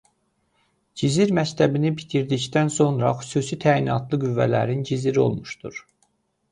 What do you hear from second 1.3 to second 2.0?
məktəbinə